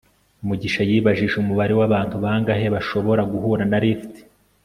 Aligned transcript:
mugisha 0.47 0.81
yibajije 0.89 1.35
umubare 1.39 1.73
wabantu 1.79 2.15
bangahe 2.23 2.65
bashobora 2.75 3.21
guhura 3.31 3.63
na 3.71 3.79
lift 3.83 4.13